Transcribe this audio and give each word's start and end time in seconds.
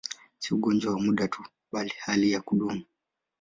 Si 0.39 0.47
ugonjwa 0.53 0.93
wa 0.93 0.99
muda 1.01 1.27
tu, 1.27 1.41
bali 1.71 1.93
hali 2.05 2.31
ya 2.31 2.41
kudumu. 2.41 2.83